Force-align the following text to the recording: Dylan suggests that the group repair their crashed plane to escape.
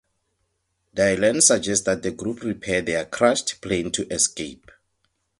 Dylan 0.95 1.43
suggests 1.43 1.85
that 1.85 2.01
the 2.01 2.09
group 2.09 2.41
repair 2.41 2.81
their 2.81 3.05
crashed 3.05 3.61
plane 3.61 3.91
to 3.91 4.11
escape. 4.11 4.71